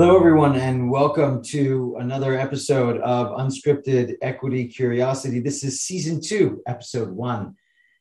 [0.00, 5.40] Hello, everyone, and welcome to another episode of Unscripted Equity Curiosity.
[5.40, 7.54] This is season two, episode one.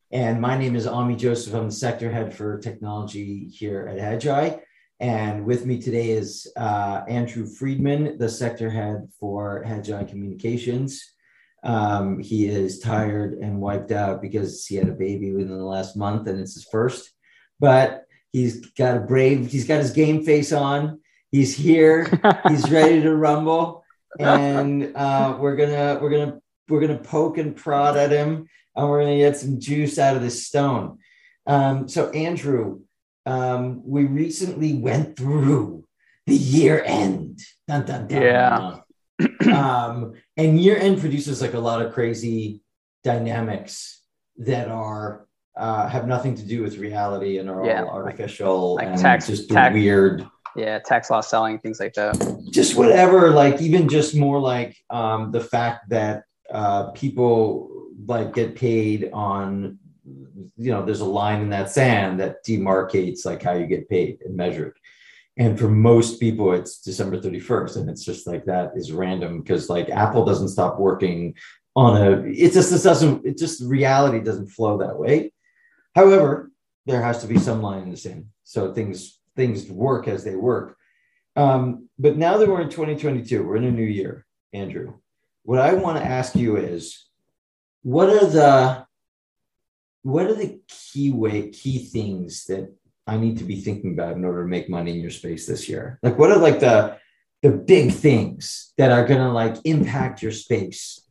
[0.10, 1.54] And my name is Ami Joseph.
[1.54, 4.62] I'm the sector head for technology here at Hedgeye.
[5.02, 11.04] And with me today is uh, Andrew Friedman, the sector head for Hedgeye Communications.
[11.66, 15.98] Um, he is tired and wiped out because he had a baby within the last
[15.98, 17.12] month and it's his first.
[17.60, 21.02] But he's got a brave, he's got his game face on
[21.32, 22.10] He's here.
[22.48, 23.84] He's ready to rumble,
[24.20, 29.02] and uh, we're gonna we're gonna we're gonna poke and prod at him, and we're
[29.02, 30.98] gonna get some juice out of this stone.
[31.46, 32.82] Um, so, Andrew,
[33.26, 35.86] um, we recently went through
[36.26, 37.40] the year end.
[37.68, 38.22] Dun, dun, dun.
[38.22, 38.80] Yeah.
[39.54, 42.62] um, and year end produces like a lot of crazy
[43.04, 44.02] dynamics
[44.38, 45.28] that are
[45.58, 49.28] uh, have nothing to do with reality and are yeah, all artificial like, and tax,
[49.28, 52.16] just tax, weird yeah tax loss selling things like that.
[52.52, 57.70] Just whatever like even just more like um, the fact that uh, people
[58.06, 59.78] like get paid on
[60.58, 64.20] you know there's a line in that sand that demarcates like how you get paid
[64.26, 64.78] and measured.
[65.38, 69.70] And for most people it's december 31st and it's just like that is random because
[69.70, 71.36] like apple doesn't stop working
[71.76, 75.32] on a it just this doesn't it just reality doesn't flow that way.
[75.96, 76.52] However
[76.86, 80.36] there has to be some line in the sand so things things work as they
[80.36, 80.76] work.
[81.38, 84.96] Um, but now that we're in 2022, we're in a new year, Andrew.
[85.44, 87.06] What I want to ask you is,
[87.82, 88.86] what are the
[90.04, 92.74] what are the key way key things that
[93.08, 95.70] I need to be thinking about in order to make money in your space this
[95.70, 96.00] year?
[96.04, 96.98] Like, what are like the
[97.42, 101.08] the big things that are going to like impact your space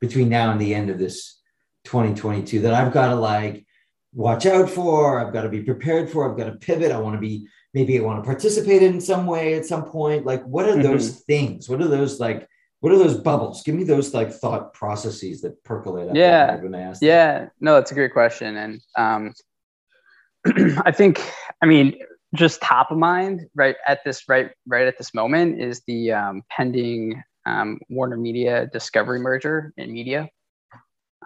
[0.00, 1.40] between now and the end of this
[1.84, 3.64] 2022 that I've got to like
[4.12, 5.20] watch out for?
[5.20, 6.28] I've got to be prepared for.
[6.28, 6.90] I've got to pivot.
[6.90, 10.26] I want to be maybe I want to participate in some way at some point.
[10.26, 11.20] Like, what are those mm-hmm.
[11.26, 11.68] things?
[11.68, 12.48] What are those like?
[12.80, 13.62] What are those bubbles?
[13.62, 16.14] Give me those like thought processes that percolate.
[16.14, 16.58] Yeah,
[17.00, 17.48] yeah.
[17.60, 19.34] No, that's a great question, and um,
[20.84, 21.20] I think,
[21.62, 21.98] I mean,
[22.34, 26.42] just top of mind right at this right right at this moment is the um,
[26.48, 30.28] pending um, Warner Media Discovery merger in media.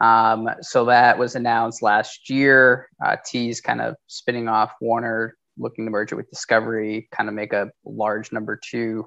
[0.01, 2.89] Um, so that was announced last year.
[3.05, 7.35] Uh, T's kind of spinning off Warner looking to merge it with Discovery, kind of
[7.35, 9.07] make a large number two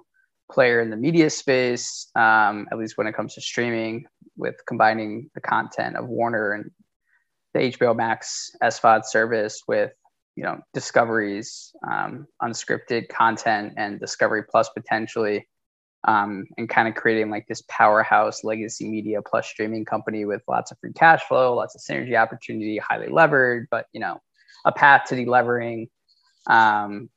[0.51, 4.05] player in the media space, um, at least when it comes to streaming,
[4.37, 6.71] with combining the content of Warner and
[7.53, 9.91] the HBO Max SVOD service with
[10.35, 15.47] you know Discovery's um, unscripted content and Discovery Plus potentially,
[16.07, 20.71] um, and kind of creating like this powerhouse legacy media plus streaming company with lots
[20.71, 24.21] of free cash flow, lots of synergy opportunity, highly levered, but you know
[24.65, 25.87] a path to delevering
[26.47, 27.09] um,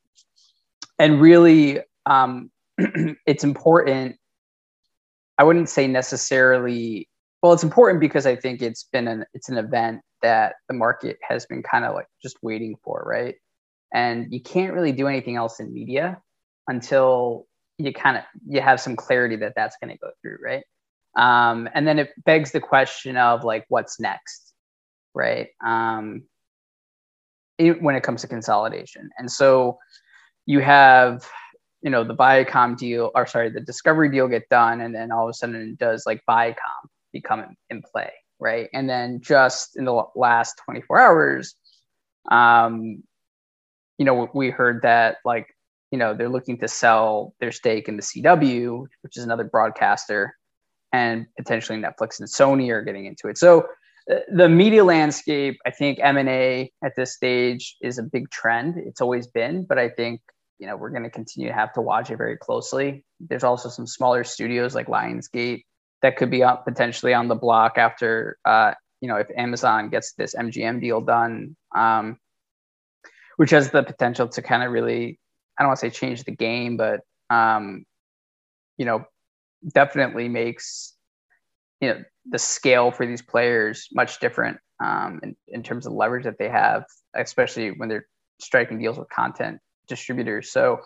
[0.99, 4.17] and really, um, it's important.
[5.39, 7.09] I wouldn't say necessarily.
[7.43, 11.19] Well, it's important because I think it's been an it's an event that the market
[11.27, 13.37] has been kind of like just waiting for, right?
[13.95, 16.21] And you can't really do anything else in media
[16.69, 17.47] until
[17.79, 20.65] you kind of you have some clarity that that's going to go through, right?
[21.17, 24.53] Um, and then it begs the question of like what's next,
[25.15, 25.49] right?
[25.65, 26.25] Um,
[27.81, 29.10] when it comes to consolidation.
[29.19, 29.78] And so
[30.47, 31.26] you have,
[31.82, 35.25] you know, the Viacom deal, or sorry, the Discovery deal get done, and then all
[35.26, 36.56] of a sudden it does like Viacom
[37.12, 38.69] become in, in play, right?
[38.72, 41.54] And then just in the last 24 hours,
[42.31, 43.03] um,
[43.98, 45.47] you know, we heard that like,
[45.91, 50.37] you know, they're looking to sell their stake in the CW, which is another broadcaster,
[50.92, 53.38] and potentially Netflix and Sony are getting into it.
[53.38, 53.66] So
[54.06, 58.77] the media landscape, I think M and A at this stage is a big trend.
[58.78, 60.21] It's always been, but I think
[60.59, 63.05] you know we're going to continue to have to watch it very closely.
[63.21, 65.65] There's also some smaller studios like Lionsgate
[66.03, 70.13] that could be up potentially on the block after uh, you know if Amazon gets
[70.15, 72.19] this MGM deal done, um,
[73.36, 75.19] which has the potential to kind of really
[75.59, 77.84] I don't want to say change the game, but um,
[78.77, 79.04] you know
[79.75, 80.95] definitely makes
[81.80, 86.24] you know the scale for these players much different um, in, in terms of leverage
[86.24, 86.84] that they have,
[87.15, 88.06] especially when they're
[88.41, 90.50] striking deals with content distributors.
[90.50, 90.80] So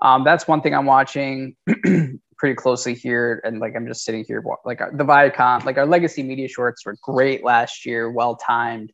[0.00, 1.56] um, that's one thing I'm watching
[2.38, 3.40] pretty closely here.
[3.44, 6.96] And like I'm just sitting here, like the Viacom, like our legacy media shorts were
[7.02, 8.92] great last year, well timed.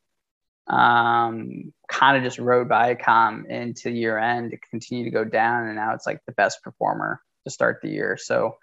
[0.66, 5.76] Um, kind of just rode Viacom into year end to continue to go down, and
[5.76, 8.16] now it's like the best performer to start the year.
[8.18, 8.56] So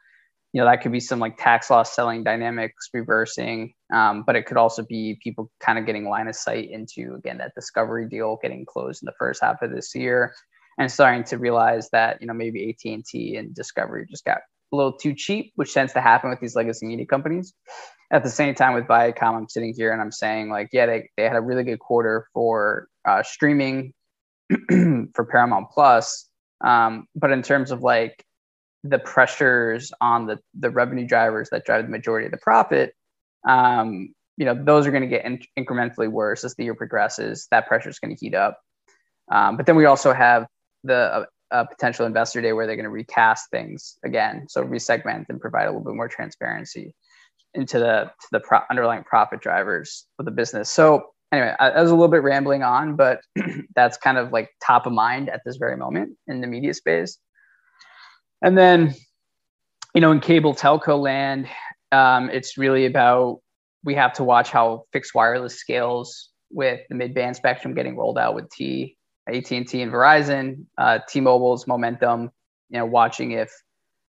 [0.53, 4.45] you know that could be some like tax loss selling dynamics reversing um, but it
[4.45, 8.37] could also be people kind of getting line of sight into again that discovery deal
[8.41, 10.33] getting closed in the first half of this year
[10.77, 14.39] and starting to realize that you know maybe AT&T and Discovery just got
[14.71, 17.53] a little too cheap, which tends to happen with these legacy media companies.
[18.11, 21.09] At the same time, with Viacom, I'm sitting here and I'm saying like, yeah, they,
[21.17, 23.93] they had a really good quarter for uh, streaming
[25.13, 26.27] for Paramount Plus,
[26.63, 28.25] um, but in terms of like
[28.83, 32.93] the pressures on the the revenue drivers that drive the majority of the profit,
[33.47, 37.47] um, you know, those are going to get in- incrementally worse as the year progresses.
[37.51, 38.59] That pressure is going to heat up.
[39.31, 40.47] Um, but then we also have
[40.83, 45.25] the uh, uh, potential investor day where they're going to recast things again, so resegment
[45.29, 46.95] and provide a little bit more transparency
[47.53, 50.69] into the the pro- underlying profit drivers of the business.
[50.69, 53.21] So anyway, I, I was a little bit rambling on, but
[53.75, 57.17] that's kind of like top of mind at this very moment in the media space.
[58.41, 58.95] And then,
[59.93, 61.47] you know, in cable telco land,
[61.91, 63.39] um, it's really about
[63.83, 68.35] we have to watch how fixed wireless scales with the mid-band spectrum getting rolled out
[68.35, 68.97] with T,
[69.27, 70.65] AT&T, and Verizon.
[70.77, 72.29] Uh, T-Mobile's momentum,
[72.69, 73.51] you know, watching if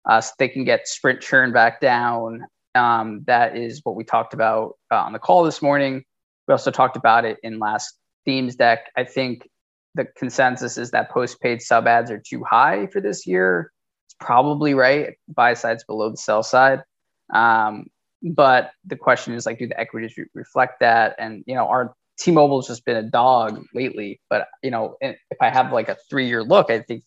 [0.08, 2.44] uh, they can get Sprint churn back down.
[2.74, 6.04] Um, that is what we talked about uh, on the call this morning.
[6.48, 8.90] We also talked about it in last themes deck.
[8.96, 9.48] I think
[9.94, 13.71] the consensus is that postpaid sub ads are too high for this year
[14.22, 15.14] probably right.
[15.28, 16.82] Buy side's below the sell side.
[17.34, 17.86] Um,
[18.22, 21.16] but the question is like, do the equities re- reflect that?
[21.18, 24.20] And you know, our T-Mobile's just been a dog lately.
[24.30, 27.02] But you know, if I have like a three-year look, I think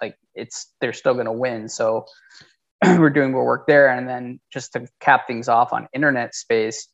[0.00, 1.68] like it's they're still going to win.
[1.68, 2.06] So
[2.84, 3.88] we're doing more work there.
[3.88, 6.88] And then just to cap things off on internet space,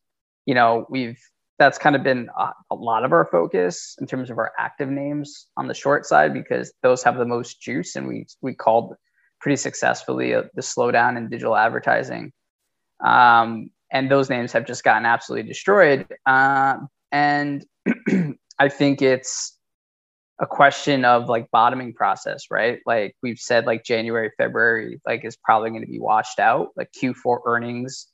[0.44, 1.18] you know, we've
[1.58, 4.88] that's kind of been a, a, lot of our focus in terms of our active
[4.88, 8.94] names on the short side because those have the most juice and we we called
[9.42, 12.32] pretty successfully uh, the slowdown in digital advertising.
[13.04, 16.06] Um, and those names have just gotten absolutely destroyed.
[16.24, 16.78] Uh,
[17.10, 17.66] and
[18.58, 19.58] I think it's
[20.40, 22.78] a question of like bottoming process, right?
[22.86, 26.90] Like we've said, like January, February, like is probably going to be washed out, like
[27.00, 28.08] Q4 earnings.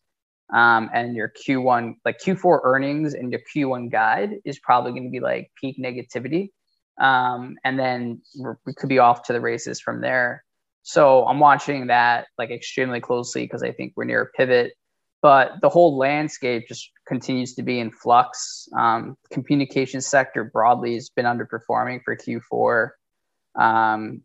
[0.52, 5.10] Um, and your Q1, like Q4 earnings and your Q1 guide is probably going to
[5.10, 6.48] be like peak negativity.
[6.98, 8.22] Um, and then
[8.66, 10.44] we could be off to the races from there.
[10.88, 14.72] So I'm watching that like extremely closely because I think we're near a pivot.
[15.20, 18.66] But the whole landscape just continues to be in flux.
[18.74, 22.88] Um, communication sector broadly has been underperforming for Q4,
[23.62, 24.22] um,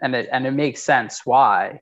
[0.00, 1.80] and it and it makes sense why.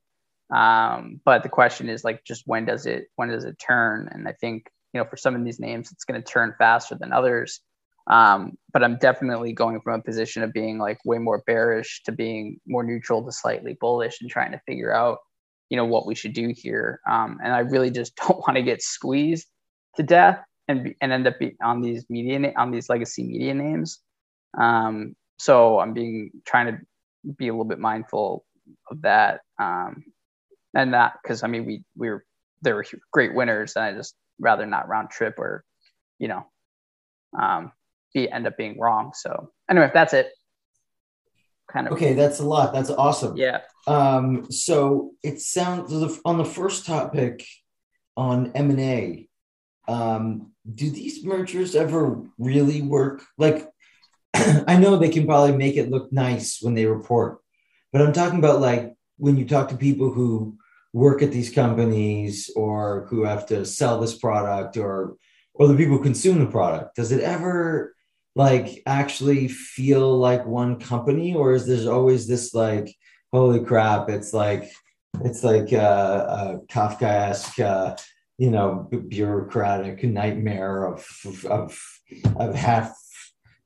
[0.50, 4.08] Um, but the question is like, just when does it when does it turn?
[4.12, 4.64] And I think
[4.94, 7.60] you know for some of these names, it's going to turn faster than others.
[8.10, 12.12] Um, but I'm definitely going from a position of being like way more bearish to
[12.12, 15.18] being more neutral to slightly bullish and trying to figure out,
[15.70, 17.00] you know, what we should do here.
[17.08, 19.46] Um, and I really just don't want to get squeezed
[19.96, 24.00] to death and and end up on these media on these legacy media names.
[24.58, 26.78] Um, so I'm being trying to
[27.36, 28.44] be a little bit mindful
[28.90, 29.40] of that.
[29.60, 30.04] Um,
[30.74, 32.24] and that because I mean we we were
[32.62, 35.64] there were great winners, and I just rather not round trip or,
[36.18, 36.46] you know,
[37.38, 37.72] um,
[38.14, 39.12] be end up being wrong.
[39.14, 40.30] So anyway, if that's it.
[41.70, 42.12] Kind of okay.
[42.12, 42.72] That's a lot.
[42.72, 43.36] That's awesome.
[43.36, 43.60] Yeah.
[43.86, 45.92] Um, so it sounds
[46.24, 47.46] on the first topic
[48.16, 49.28] on M and A.
[49.88, 53.24] Um, do these mergers ever really work?
[53.38, 53.68] Like,
[54.34, 57.38] I know they can probably make it look nice when they report,
[57.92, 60.58] but I'm talking about like when you talk to people who
[60.92, 65.16] work at these companies or who have to sell this product or
[65.54, 67.94] or the people who consume the product does it ever
[68.34, 72.94] like actually feel like one company or is there always this like
[73.32, 74.70] holy crap it's like
[75.20, 77.96] it's like a, a kafkaesque uh,
[78.38, 81.06] you know bureaucratic nightmare of
[81.48, 81.78] of
[82.36, 82.96] of half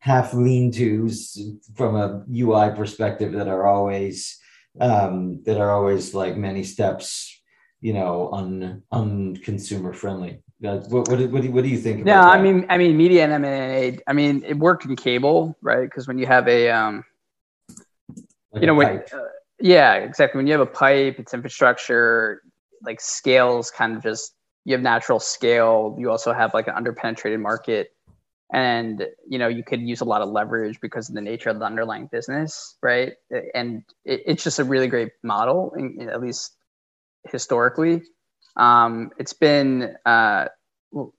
[0.00, 1.38] half lean tos
[1.75, 4.38] from a ui perspective that are always
[4.80, 7.40] um that are always like many steps
[7.80, 12.06] you know un un consumer friendly what, what, what, do, what do you think?
[12.06, 13.98] yeah, I mean, I mean, media and M&A.
[14.06, 15.82] I mean, it worked in cable, right?
[15.82, 17.04] Because when you have a, um,
[18.52, 19.18] like you know, when, uh,
[19.60, 20.38] yeah, exactly.
[20.38, 22.42] When you have a pipe, it's infrastructure,
[22.82, 24.34] like scales, kind of just
[24.64, 25.94] you have natural scale.
[25.98, 27.94] You also have like an underpenetrated market,
[28.52, 31.58] and you know you could use a lot of leverage because of the nature of
[31.58, 33.12] the underlying business, right?
[33.54, 36.54] And it, it's just a really great model, in, at least
[37.30, 38.02] historically.
[38.56, 40.46] Um, it's been uh,
[40.92, 41.14] we'll,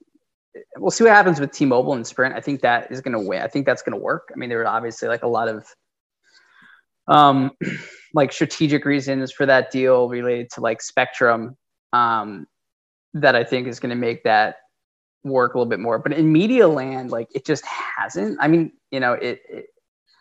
[0.77, 2.35] we'll see what happens with T-Mobile and Sprint.
[2.35, 3.41] I think that is going to win.
[3.41, 4.31] I think that's going to work.
[4.33, 5.65] I mean, there are obviously like a lot of
[7.07, 7.51] um,
[8.13, 11.55] like strategic reasons for that deal related to like Spectrum
[11.93, 12.47] um,
[13.13, 14.57] that I think is going to make that
[15.23, 15.99] work a little bit more.
[15.99, 18.37] But in media land, like it just hasn't.
[18.41, 19.65] I mean, you know, it, it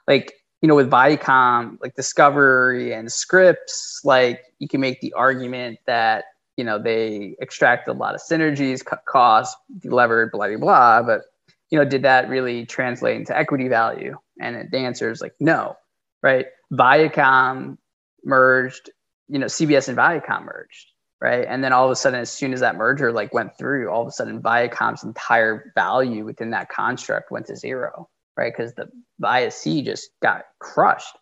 [0.07, 0.33] like
[0.63, 6.25] you know, with Viacom, like Discovery and Scripps, like you can make the argument that
[6.57, 11.03] you know they extracted a lot of synergies, cut costs, delevered, blah blah blah.
[11.03, 11.23] But
[11.71, 14.17] you know, did that really translate into equity value?
[14.41, 15.77] And the answer is like no,
[16.23, 16.47] right?
[16.73, 17.79] Viacom
[18.25, 18.91] merged,
[19.29, 21.47] you know, CBS and Viacom merged, right?
[21.49, 24.03] And then all of a sudden, as soon as that merger like went through, all
[24.03, 28.53] of a sudden Viacom's entire value within that construct went to zero, right?
[28.55, 28.89] Because the,
[29.23, 31.17] ISC just got crushed.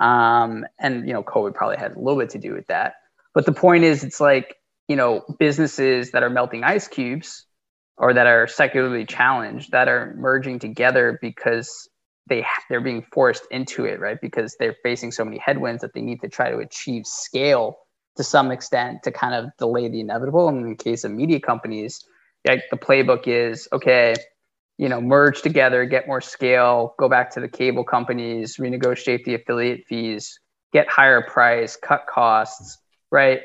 [0.00, 2.94] Um, and you know, COVID probably had a little bit to do with that.
[3.34, 4.56] But the point is, it's like
[4.88, 7.46] you know, businesses that are melting ice cubes
[7.96, 11.88] or that are secularly challenged that are merging together because
[12.28, 14.20] they they're being forced into it, right?
[14.20, 17.76] Because they're facing so many headwinds that they need to try to achieve scale
[18.16, 20.48] to some extent to kind of delay the inevitable.
[20.48, 22.04] And in the case of media companies,
[22.46, 24.14] like the playbook is okay,
[24.78, 29.34] you know, merge together, get more scale, go back to the cable companies, renegotiate the
[29.34, 30.38] affiliate fees,
[30.72, 32.78] get higher price, cut costs,
[33.10, 33.40] right?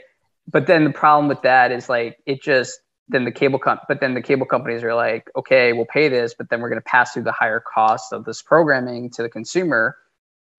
[0.51, 2.79] But then the problem with that is like it just
[3.10, 6.34] then the cable com- but then the cable companies are like, okay, we'll pay this,
[6.38, 9.29] but then we're going to pass through the higher costs of this programming to the
[9.29, 9.98] consumer.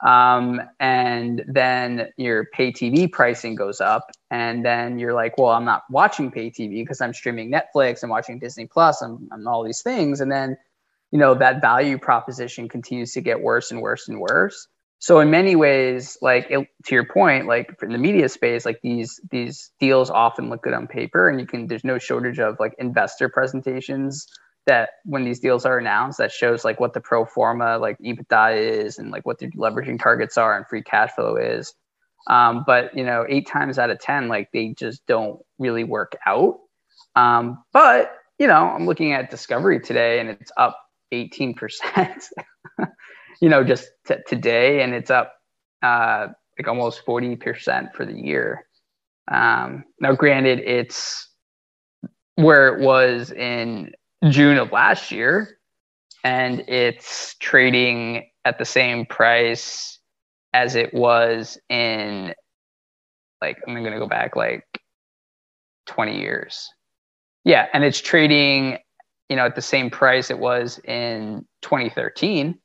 [0.04, 5.66] Um, and then your pay TV pricing goes up, and then you're like, well, I'm
[5.66, 9.62] not watching pay TV because I'm streaming Netflix and watching Disney Plus and, and all
[9.62, 10.56] these things, and then
[11.10, 14.68] you know that value proposition continues to get worse and worse and worse
[15.00, 18.80] so in many ways like it, to your point like in the media space like
[18.82, 22.56] these these deals often look good on paper and you can there's no shortage of
[22.60, 24.26] like investor presentations
[24.66, 28.56] that when these deals are announced that shows like what the pro forma like ebitda
[28.56, 31.74] is and like what the leveraging targets are and free cash flow is.
[32.26, 36.16] Um, but you know eight times out of ten like they just don't really work
[36.26, 36.58] out.
[37.16, 40.78] Um, but you know i'm looking at discovery today and it's up
[41.12, 41.58] 18%
[43.40, 45.34] you know, just t- today, and it's up
[45.82, 48.66] uh, like almost 40% for the year.
[49.30, 51.28] Um, now, granted, it's
[52.34, 53.92] where it was in
[54.28, 55.58] June of last year,
[56.24, 59.98] and it's trading at the same price
[60.52, 62.34] as it was in,
[63.40, 64.64] like, I'm going to go back like
[65.86, 66.68] 20 years.
[67.44, 68.78] Yeah, and it's trading,
[69.28, 72.58] you know, at the same price it was in 2013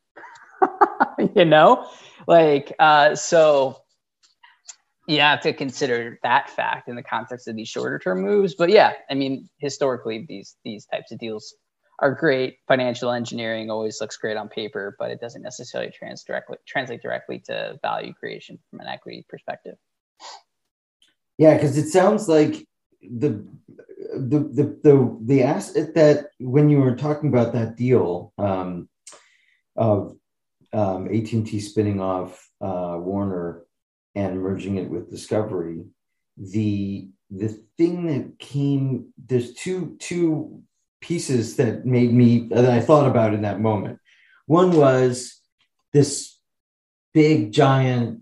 [1.35, 1.87] you know,
[2.27, 3.81] like uh, so.
[5.07, 8.55] You have to consider that fact in the context of these shorter term moves.
[8.55, 11.53] But yeah, I mean, historically, these these types of deals
[11.99, 12.57] are great.
[12.67, 17.39] Financial engineering always looks great on paper, but it doesn't necessarily trans directly, translate directly
[17.45, 19.75] to value creation from an equity perspective.
[21.37, 22.67] Yeah, because it sounds like
[23.01, 23.45] the
[24.15, 28.89] the the the the asset that when you were talking about that deal um,
[29.75, 30.15] of
[30.75, 33.63] um, AT&T spinning off uh, Warner
[34.13, 35.85] and merging it with Discovery,
[36.37, 40.61] the the thing that came there's two two
[41.01, 43.99] pieces that made me that I thought about in that moment.
[44.47, 45.41] One was
[45.93, 46.37] this
[47.13, 48.21] big giant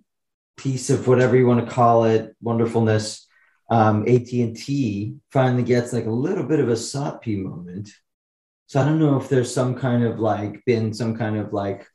[0.58, 3.28] piece of whatever you want to call it, wonderfulness.
[3.72, 7.90] Um, AT&T finally gets like a little bit of a SOTP moment.
[8.68, 11.88] So I don't know if there's some kind of like been some kind of like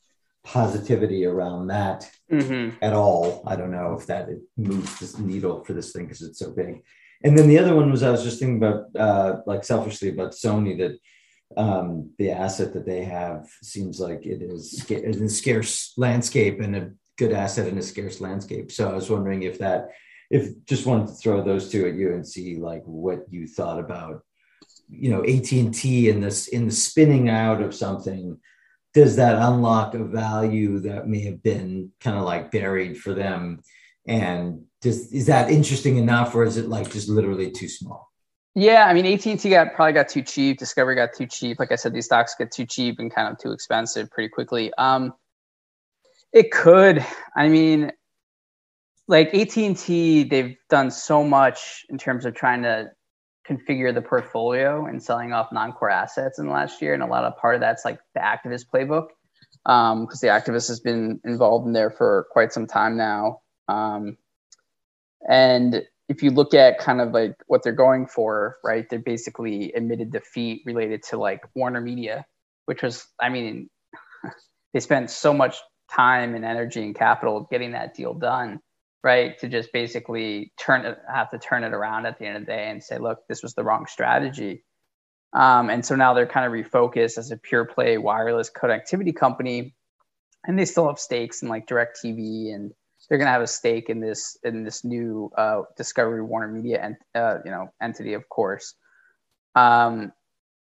[0.49, 2.75] positivity around that mm-hmm.
[2.81, 3.43] at all.
[3.47, 6.83] I don't know if that moves this needle for this thing because it's so big.
[7.23, 10.33] And then the other one was I was just thinking about, uh, like selfishly about
[10.33, 10.99] Sony that
[11.61, 16.75] um, the asset that they have seems like it is in a scarce landscape and
[16.77, 18.73] a good asset in a scarce landscape.
[18.73, 19.91] So I was wondering if that,
[20.31, 23.81] if just wanted to throw those two at you and see like what you thought
[23.81, 24.23] about,
[24.89, 28.39] you know, AT and T in this in the spinning out of something
[28.99, 33.63] does that unlock a value that may have been kind of like buried for them?
[34.09, 38.11] And just is that interesting enough or is it like just literally too small?
[38.57, 41.61] Yeah i mean at&t got probably got too cheap discovery got too cheap.
[41.61, 44.73] Like i said these stocks get too cheap and kind of too expensive pretty quickly.
[44.79, 45.13] Um
[46.33, 47.05] it could
[47.37, 47.93] i mean
[49.07, 52.91] like at&t they've done so much in terms of trying to
[53.49, 57.25] configure the portfolio and selling off non-core assets in the last year and a lot
[57.25, 59.09] of part of that's like the activist playbook
[59.65, 63.41] because um, the activist has been involved in there for quite some time now.
[63.69, 64.17] Um,
[65.29, 69.73] and if you look at kind of like what they're going for right they basically
[69.73, 72.25] admitted defeat related to like warner media
[72.67, 73.69] which was i mean
[74.73, 75.57] they spent so much
[75.91, 78.61] time and energy and capital getting that deal done
[79.05, 79.39] right?
[79.41, 82.53] To just basically turn it, have to turn it around at the end of the
[82.53, 84.65] day and say, look, this was the wrong strategy.
[85.35, 89.75] Um, and so now they're kind of refocused as a pure play wireless connectivity company.
[90.47, 92.73] and they still have stakes in like DirecTV, and
[93.09, 96.97] they're gonna have a stake in this in this new uh, Discovery Warner Media and
[97.15, 98.75] uh, you know entity, of course.
[99.57, 100.13] Um,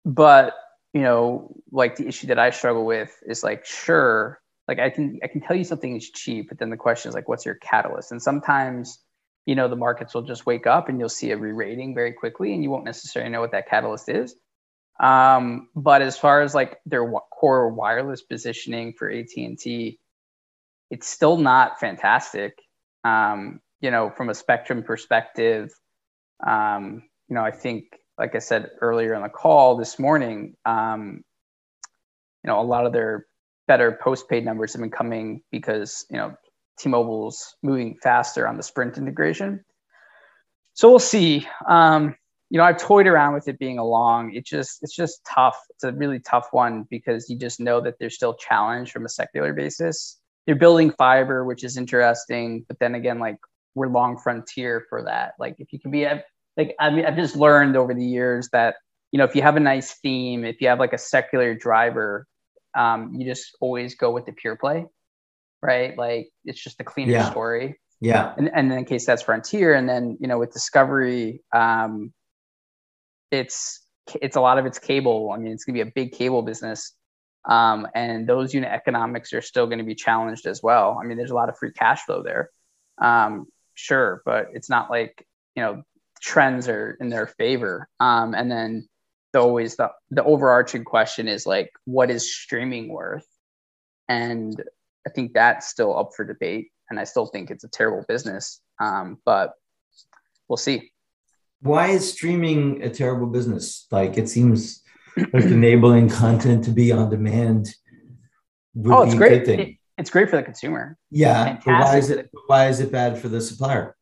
[0.05, 0.55] but
[0.95, 5.19] you know, like the issue that I struggle with is like, sure, like I can
[5.23, 7.57] I can tell you something is cheap, but then the question is like, what's your
[7.57, 8.13] catalyst?
[8.13, 8.99] And sometimes,
[9.47, 12.55] you know, the markets will just wake up and you'll see a re-rating very quickly,
[12.55, 14.35] and you won't necessarily know what that catalyst is.
[15.01, 19.99] Um, but as far as like their core wireless positioning for AT and T,
[20.91, 22.59] it's still not fantastic.
[23.03, 25.73] Um, you know, from a spectrum perspective,
[26.47, 27.87] um, you know, I think
[28.19, 31.25] like I said earlier on the call this morning, um,
[32.45, 33.27] you know, a lot of their
[33.69, 36.35] better postpaid numbers have been coming because you know
[36.79, 39.65] T-Mobile's moving faster on the Sprint integration.
[40.75, 41.47] So we'll see.
[41.69, 42.17] Um,
[42.51, 44.35] you know, I've toyed around with it being a long.
[44.35, 45.57] It just it's just tough.
[45.71, 49.09] It's a really tough one because you just know that there's still challenge from a
[49.09, 50.19] secular basis.
[50.47, 53.39] They're building fiber, which is interesting, but then again, like
[53.75, 55.33] we're long frontier for that.
[55.39, 56.07] Like if you can be
[56.57, 58.77] like I mean, I've just learned over the years that
[59.13, 62.27] you know if you have a nice theme, if you have like a secular driver,
[62.75, 64.87] um, you just always go with the pure play,
[65.63, 65.97] right?
[65.97, 67.31] Like it's just the cleaner Yeah.
[67.31, 67.79] story.
[68.01, 68.35] Yeah.
[68.37, 72.13] And and then in case that's Frontier, and then you know with Discovery, um,
[73.31, 73.87] it's
[74.21, 75.31] it's a lot of it's cable.
[75.33, 76.95] I mean, it's gonna be a big cable business.
[77.45, 80.97] Um, and those unit economics are still going to be challenged as well.
[81.03, 82.51] I mean, there's a lot of free cash flow there,
[82.99, 85.27] um, sure, but it's not like
[85.57, 85.83] you know
[86.21, 87.89] trends are in their favor.
[87.99, 88.92] Um, and then the
[89.35, 93.27] always the, the overarching question is like, what is streaming worth?
[94.09, 94.63] And
[95.07, 96.69] I think that's still up for debate.
[96.91, 98.61] And I still think it's a terrible business.
[98.81, 99.53] Um, but
[100.49, 100.93] we'll see.
[101.61, 103.87] Why is streaming a terrible business?
[103.91, 104.83] Like it seems
[105.17, 107.75] like enabling content to be on demand
[108.75, 109.31] would Oh, it's be a great.
[109.39, 109.61] good thing.
[109.61, 110.97] It- it's great for the consumer.
[111.11, 111.59] yeah.
[111.65, 113.95] But why is it why is it bad for the supplier?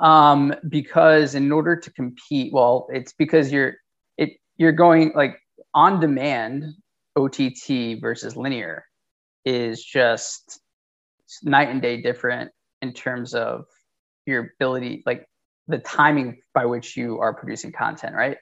[0.00, 3.74] um, because in order to compete, well, it's because you're
[4.56, 5.38] you're going like
[5.74, 6.74] on demand
[7.16, 8.84] OTT versus linear
[9.44, 10.60] is just
[11.42, 13.64] night and day different in terms of
[14.26, 15.26] your ability, like
[15.68, 18.36] the timing by which you are producing content, right?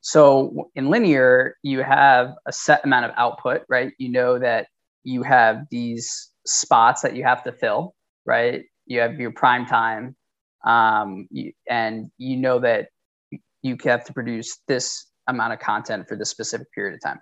[0.00, 3.92] So in linear, you have a set amount of output, right?
[3.98, 4.66] You know that
[5.04, 7.94] you have these spots that you have to fill,
[8.26, 8.64] right?
[8.86, 10.16] You have your prime time,
[10.64, 12.88] um, you, and you know that
[13.62, 17.20] you have to produce this amount of content for this specific period of time.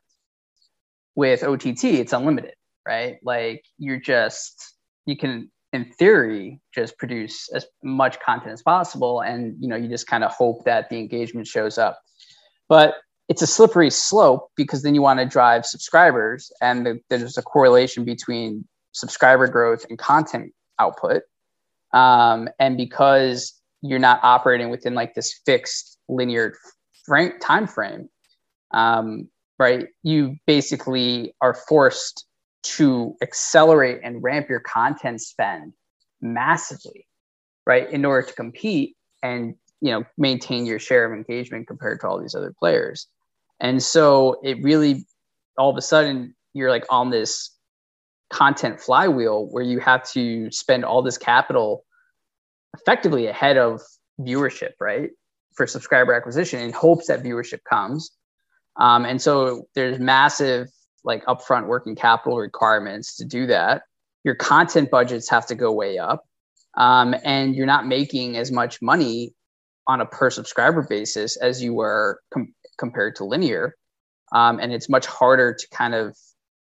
[1.14, 2.54] With OTT, it's unlimited,
[2.86, 3.18] right?
[3.22, 4.74] Like you're just
[5.06, 9.88] you can, in theory, just produce as much content as possible, and you know you
[9.88, 12.00] just kind of hope that the engagement shows up.
[12.68, 12.94] But
[13.28, 17.42] it's a slippery slope because then you want to drive subscribers, and the, there's a
[17.42, 21.22] correlation between subscriber growth and content output
[21.92, 26.54] um, and because you're not operating within like this fixed linear
[27.08, 28.08] frame, time frame
[28.72, 29.88] um, right?
[30.04, 32.26] You basically are forced
[32.62, 35.72] to accelerate and ramp your content spend
[36.20, 37.08] massively
[37.68, 37.88] right?
[37.92, 42.20] In order to compete and you know maintain your share of engagement compared to all
[42.20, 43.06] these other players.
[43.60, 45.06] And so it really
[45.58, 47.50] all of a sudden you're like on this
[48.30, 51.84] content flywheel where you have to spend all this capital
[52.74, 53.80] effectively ahead of
[54.20, 55.10] viewership, right?
[55.58, 58.12] For subscriber acquisition in hopes that viewership comes.
[58.76, 60.68] Um, and so there's massive
[61.02, 63.82] like upfront working capital requirements to do that.
[64.22, 66.24] Your content budgets have to go way up.
[66.76, 69.34] Um, and you're not making as much money
[69.88, 73.74] on a per subscriber basis as you were com- compared to linear.
[74.32, 76.16] Um, and it's much harder to kind of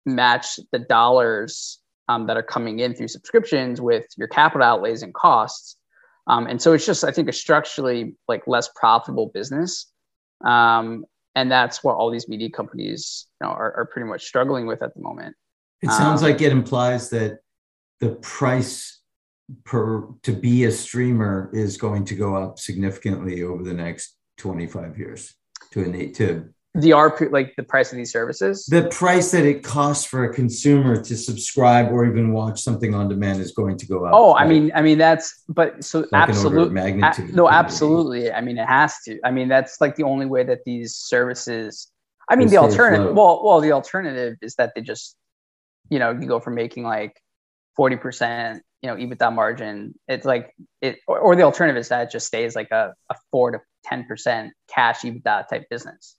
[0.06, 5.12] match the dollars um, that are coming in through subscriptions with your capital outlays and
[5.14, 5.78] costs.
[6.26, 9.90] Um, and so it's just, I think, a structurally like less profitable business.
[10.44, 14.66] Um, and that's what all these media companies you know, are, are pretty much struggling
[14.66, 15.36] with at the moment.
[15.82, 17.40] It sounds Um, like it implies that
[18.00, 19.00] the price
[19.64, 24.98] per to be a streamer is going to go up significantly over the next 25
[24.98, 25.34] years
[25.72, 28.66] to innate to The ARPU, like the price of these services.
[28.66, 33.08] the price that it costs for a consumer to subscribe or even watch something on
[33.08, 34.12] demand is going to go up.
[34.12, 37.34] Oh, I mean, I mean that's, but so like an order of absolutely, magnitude.
[37.34, 38.32] no, absolutely.
[38.32, 39.20] I mean, it has to.
[39.24, 41.92] I mean, that's like the only way that these services.
[42.28, 43.06] I mean, the alternative.
[43.06, 43.14] afloat.
[43.14, 45.16] Well, well, the alternative is that they just,
[45.90, 47.20] you know, you go from making like
[47.76, 49.94] forty percent, you know, EBITDA margin.
[50.08, 53.14] It's like it, or, or the alternative is that it just stays like a, a
[53.30, 56.16] four to ten percent cash EBITDA type business,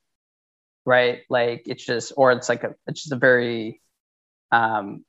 [0.85, 1.19] right?
[1.29, 3.81] Like it's just, or it's like a, it's just a very,
[4.51, 5.03] um,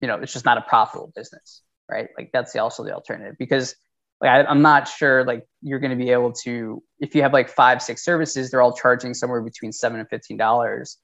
[0.00, 2.08] you know it's just not a profitable business right?
[2.16, 3.74] Like that's the, also the alternative because
[4.20, 7.32] like I, i'm not sure like you're going to be able to if you have
[7.32, 10.98] like five six services they're all charging somewhere between seven and fifteen dollars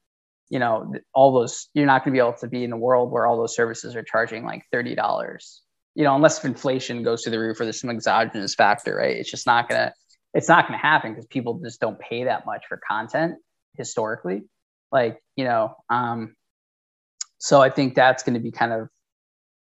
[0.48, 3.10] you know all those you're not going to be able to be in a world
[3.10, 5.60] where all those services are charging like $30
[5.94, 9.16] you know unless inflation goes to the roof or there's some exogenous factor right?
[9.16, 9.92] It's just not going to
[10.34, 13.36] it's not going to happen because people just don't pay that much for content
[13.76, 14.42] historically
[14.92, 16.34] like you know um
[17.38, 18.88] so i think that's going to be kind of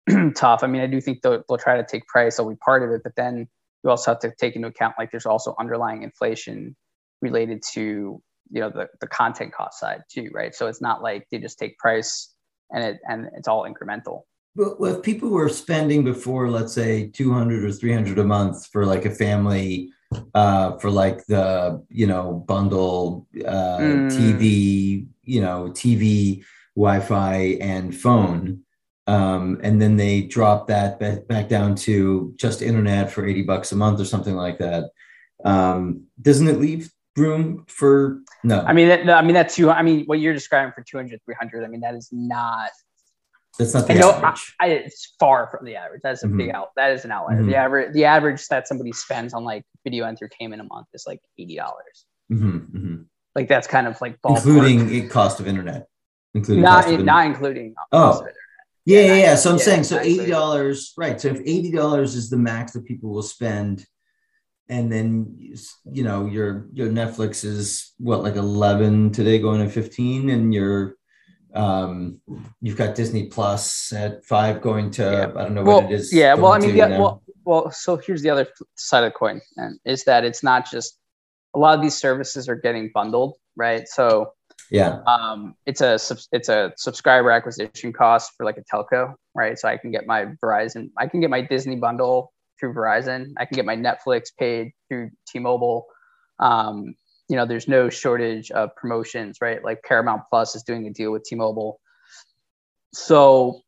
[0.34, 0.62] tough.
[0.62, 2.90] I mean i do think they'll, they'll try to take price they'll be part of
[2.90, 3.48] it but then
[3.82, 6.76] you also have to take into account like there's also underlying inflation
[7.20, 10.54] related to you know the, the content cost side too right?
[10.54, 12.34] So it's not like they just take price
[12.72, 14.22] and it and it's all incremental.
[14.56, 19.04] But if people were spending before let's say 200 or 300 a month for like
[19.04, 19.90] a family
[20.34, 24.10] uh, for like the you know bundle uh, mm.
[24.10, 26.44] tv you know tv
[26.76, 28.60] wi-fi and phone.
[29.06, 30.98] Um, and then they drop that
[31.28, 34.90] back down to just internet for 80 bucks a month or something like that.
[35.44, 38.60] Um, doesn't it leave room for no.
[38.62, 41.64] I mean that, i mean that's you i mean what you're describing for 200 300
[41.64, 42.70] i mean that is not
[43.58, 44.54] that's not the average.
[44.60, 46.00] I, I, it's far from the average.
[46.02, 46.38] That's a mm-hmm.
[46.38, 46.70] big out.
[46.76, 47.38] That is an outlier.
[47.38, 47.48] Mm-hmm.
[47.48, 51.20] The average, the average that somebody spends on like video entertainment a month is like
[51.38, 52.06] eighty dollars.
[52.32, 52.56] Mm-hmm.
[52.56, 53.02] mm-hmm.
[53.34, 54.46] Like that's kind of like ballpark.
[54.46, 55.88] including cost of internet,
[56.34, 57.74] including not in, not including.
[57.90, 58.24] Oh,
[58.84, 59.34] yeah, yeah, yeah.
[59.34, 61.20] So I'm yeah, saying so eighty dollars, right?
[61.20, 63.84] So if eighty dollars is the max that people will spend
[64.68, 65.36] and then
[65.90, 70.96] you know your your Netflix is what like 11 today going to 15 and your
[71.54, 72.20] um
[72.60, 75.40] you've got Disney Plus at 5 going to yeah.
[75.40, 77.96] I don't know well, what it is yeah well I mean yeah, well well so
[77.96, 80.98] here's the other side of the coin and is that it's not just
[81.54, 84.32] a lot of these services are getting bundled right so
[84.70, 85.98] yeah um it's a
[86.32, 90.26] it's a subscriber acquisition cost for like a telco right so I can get my
[90.42, 93.32] Verizon I can get my Disney bundle through Verizon.
[93.36, 95.86] I can get my Netflix paid through T-Mobile.
[96.38, 96.94] Um,
[97.28, 99.62] you know, there's no shortage of promotions, right?
[99.62, 101.80] Like Paramount Plus is doing a deal with T-Mobile.
[102.92, 103.60] So,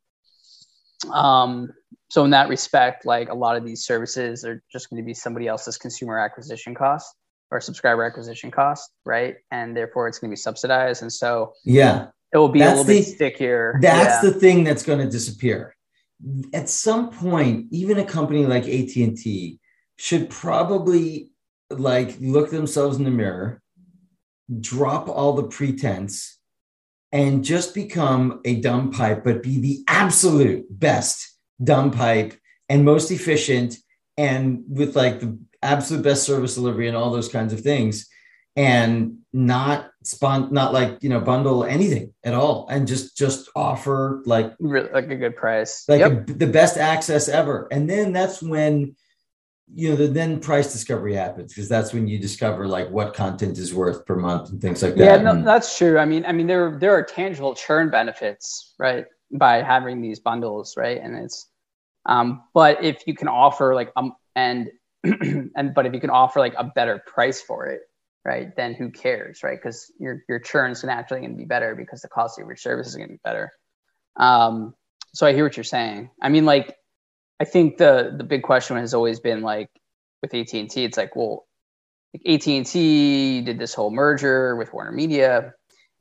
[1.11, 1.69] um,
[2.09, 5.13] so in that respect, like a lot of these services are just going to be
[5.13, 7.13] somebody else's consumer acquisition cost
[7.51, 9.35] or subscriber acquisition cost, right?
[9.51, 11.01] And therefore, it's going to be subsidized.
[11.01, 13.79] And so, yeah, it will be that's a little the, bit stickier.
[13.81, 14.29] That's yeah.
[14.29, 15.75] the thing that's going to disappear
[16.53, 19.59] at some point, even a company like AT&T
[19.97, 21.29] should probably
[21.69, 23.61] like look themselves in the mirror,
[24.59, 26.37] drop all the pretense,
[27.11, 32.33] and just become a dumb pipe, but be the absolute best dumb pipe
[32.69, 33.75] and most efficient
[34.17, 38.07] and with like the absolute best service delivery and all those kinds of things.
[38.55, 44.23] And not spon not like you know bundle anything at all and just just offer
[44.25, 45.85] like really, like a good price.
[45.87, 46.27] Like yep.
[46.27, 47.67] a, the best access ever.
[47.71, 48.95] And then that's when
[49.73, 53.57] you know the then price discovery happens because that's when you discover like what content
[53.57, 56.31] is worth per month and things like that yeah no, that's true i mean i
[56.31, 61.49] mean there there are tangible churn benefits right by having these bundles right and it's
[62.05, 64.69] um but if you can offer like um and
[65.03, 67.81] and but if you can offer like a better price for it
[68.27, 69.57] right, then who cares, right?
[69.57, 72.57] Because your your churn is naturally going to be better because the cost of your
[72.57, 73.51] service is going to be better.
[74.17, 74.75] Um,
[75.15, 76.11] so I hear what you're saying.
[76.21, 76.75] I mean, like,
[77.39, 79.69] I think the the big question has always been like
[80.21, 81.45] with AT and T, it's like, well,
[82.25, 85.53] AT and T did this whole merger with Warner Media,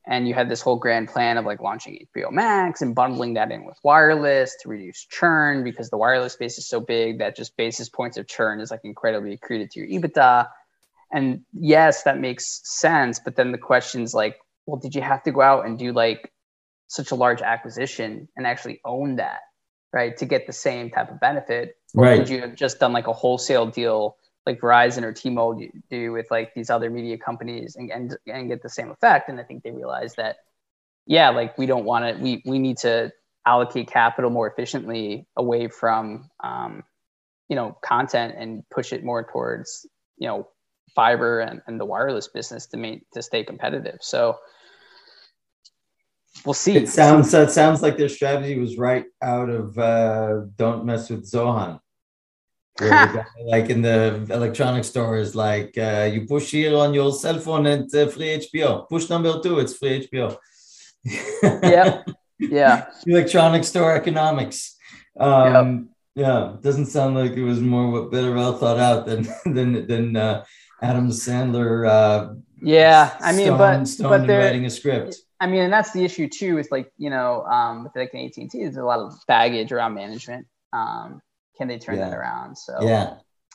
[0.06, 3.50] and you had this whole grand plan of like launching HBO Max and bundling that
[3.50, 7.56] in with wireless to reduce churn because the wireless space is so big that just
[7.56, 10.48] basis points of churn is like incredibly accretive to your EBITDA.
[11.12, 13.18] And yes, that makes sense.
[13.18, 15.92] But then the question is like, well, did you have to go out and do
[15.92, 16.32] like
[16.88, 19.40] such a large acquisition and actually own that,
[19.92, 21.76] right, to get the same type of benefit?
[21.94, 22.18] Or right.
[22.18, 26.30] could you have just done like a wholesale deal like Verizon or T-Mobile do with
[26.30, 29.28] like these other media companies and, and, and get the same effect?
[29.28, 30.36] And I think they realized that,
[31.06, 33.12] yeah, like we don't want to, we, we need to
[33.44, 36.84] allocate capital more efficiently away from, um,
[37.48, 39.86] you know, content and push it more towards,
[40.18, 40.48] you know,
[40.94, 43.98] fiber and, and the wireless business to make, to stay competitive.
[44.00, 44.38] So
[46.44, 46.76] we'll see.
[46.76, 51.30] It sounds it sounds like their strategy was right out of uh, "Don't mess with
[51.30, 51.80] Zohan."
[52.80, 57.94] like in the electronic stores, like uh, you push here on your cell phone and
[57.94, 58.86] uh, free HBO.
[58.88, 60.36] Push number two, it's free HBO.
[61.62, 62.02] yeah,
[62.38, 62.86] yeah.
[63.06, 64.76] Electronic store economics.
[65.18, 66.26] Um, yep.
[66.26, 70.16] Yeah, doesn't sound like it was more what better well thought out than than than
[70.16, 70.44] uh,
[70.82, 71.88] Adam Sandler.
[71.88, 75.16] Uh, yeah, I mean, Stone, but Stone but writing a script.
[75.40, 76.58] I mean, and that's the issue too.
[76.58, 79.14] Is like you know, um, with like an AT and T, there's a lot of
[79.28, 80.46] baggage around management.
[80.72, 81.20] Um,
[81.58, 82.10] can they turn Yeah.
[82.10, 82.56] that around?
[82.58, 83.14] So Yeah.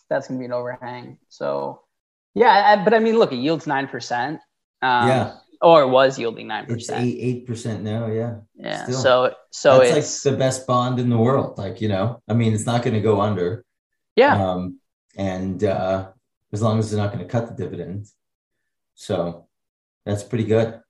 [0.10, 1.18] that's going to be an overhang.
[1.30, 1.82] So
[2.34, 4.40] yeah, I, but I mean, look, it yields nine percent.
[4.82, 5.38] Um, Yeah.
[5.64, 7.04] Or it was yielding nine percent.
[7.06, 8.08] eight eight percent now.
[8.08, 8.38] Yeah.
[8.56, 8.84] Yeah.
[8.86, 9.00] still.
[9.00, 11.58] So so That's it's like the best bond in the world.
[11.60, 13.64] Like, you know, I mean, it's not going to go under.
[14.16, 14.34] yeah.
[14.44, 14.80] Um,
[15.18, 16.10] and uh,
[16.54, 18.08] as long as they're not going to cut the dividend.
[18.96, 19.48] So
[20.06, 20.82] that's pretty good.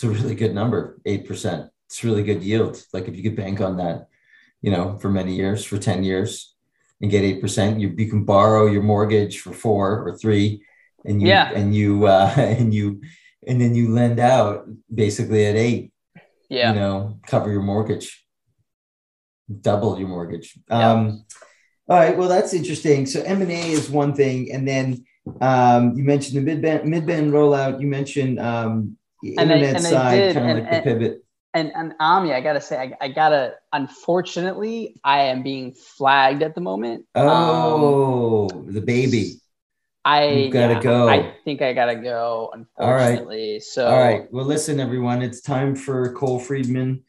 [0.00, 1.68] It's a really good number, 8%.
[1.86, 2.82] It's really good yield.
[2.94, 4.08] Like if you could bank on that,
[4.62, 6.54] you know, for many years, for 10 years
[7.02, 10.64] and get 8%, you, you can borrow your mortgage for four or three
[11.04, 11.50] and you, Yeah.
[11.54, 13.02] and you, uh, and you,
[13.46, 15.92] and then you lend out basically at eight,
[16.48, 16.72] yeah.
[16.72, 18.24] you know, cover your mortgage,
[19.60, 20.58] double your mortgage.
[20.70, 20.92] Yeah.
[20.92, 21.26] Um,
[21.90, 23.04] all right, well, that's interesting.
[23.04, 25.04] So M and A is one thing, and then
[25.42, 27.82] um, you mentioned the mid band mid band rollout.
[27.82, 31.00] You mentioned um, And internet and I side, did, kind of and- like the and-
[31.00, 31.24] pivot.
[31.52, 33.54] And and Ami, I gotta say, I, I gotta.
[33.72, 37.06] Unfortunately, I am being flagged at the moment.
[37.16, 39.40] Um, Oh, the baby.
[40.04, 41.08] I You've gotta yeah, go.
[41.08, 42.52] I think I gotta go.
[42.78, 43.08] All right.
[43.10, 44.32] Unfortunately, so All right.
[44.32, 45.22] Well, listen, everyone.
[45.22, 47.02] It's time for Cole Friedman,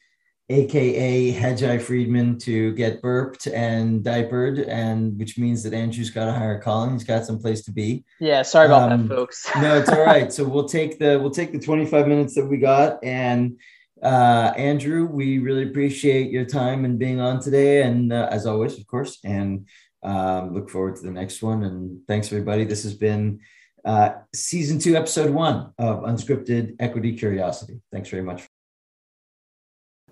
[0.52, 6.34] aka Hedgeye Friedman, to get burped and diapered, and which means that Andrew's got to
[6.34, 6.94] hire Colin.
[6.94, 8.04] He's got some place to be.
[8.20, 9.48] Yeah, sorry about Um, that, folks.
[9.62, 10.32] no, it's all right.
[10.32, 13.04] So we'll take the we'll take the 25 minutes that we got.
[13.04, 13.60] And
[14.04, 17.84] uh, Andrew, we really appreciate your time and being on today.
[17.84, 19.68] And uh, as always, of course, and
[20.04, 21.64] um, look forward to the next one.
[21.64, 22.66] And thanks everybody.
[22.66, 23.40] This has been
[23.86, 27.82] uh, season two, episode one of Unscripted Equity Curiosity.
[27.92, 28.51] Thanks very much.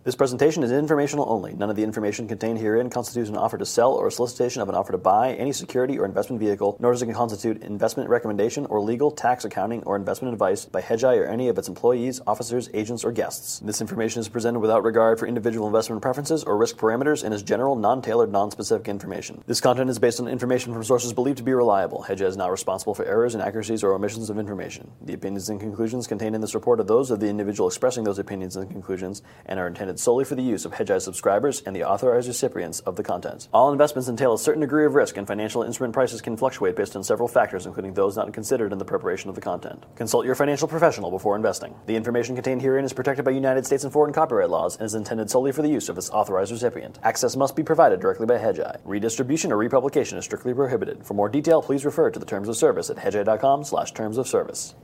[0.05, 1.53] This presentation is informational only.
[1.53, 4.69] None of the information contained herein constitutes an offer to sell or a solicitation of
[4.69, 8.65] an offer to buy any security or investment vehicle, nor does it constitute investment recommendation
[8.67, 12.69] or legal, tax, accounting, or investment advice by Hedgeye or any of its employees, officers,
[12.73, 13.59] agents, or guests.
[13.59, 17.43] This information is presented without regard for individual investment preferences or risk parameters and is
[17.43, 19.43] general, non-tailored, non-specific information.
[19.47, 22.05] This content is based on information from sources believed to be reliable.
[22.07, 24.91] Hedgeye is not responsible for errors, inaccuracies, or omissions of information.
[25.01, 28.17] The opinions and conclusions contained in this report are those of the individual expressing those
[28.17, 31.83] opinions and conclusions and are intended solely for the use of Hedgeye subscribers and the
[31.83, 33.47] authorized recipients of the content.
[33.51, 36.95] All investments entail a certain degree of risk, and financial instrument prices can fluctuate based
[36.95, 39.83] on several factors, including those not considered in the preparation of the content.
[39.95, 41.73] Consult your financial professional before investing.
[41.87, 44.93] The information contained herein is protected by United States and foreign copyright laws and is
[44.93, 46.99] intended solely for the use of its authorized recipient.
[47.01, 48.79] Access must be provided directly by Hedgeye.
[48.85, 51.03] Redistribution or republication is strictly prohibited.
[51.03, 54.27] For more detail, please refer to the terms of service at hedgeye.com slash terms of
[54.27, 54.75] service.